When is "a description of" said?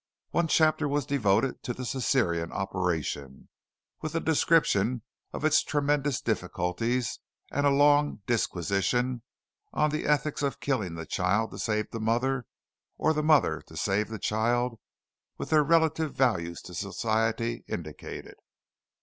4.15-5.45